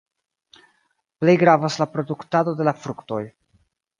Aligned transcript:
Plej 1.23 1.35
gravas 1.43 1.77
la 1.83 1.87
produktado 1.97 2.57
de 2.61 2.67
la 2.69 2.75
fruktoj. 2.87 3.23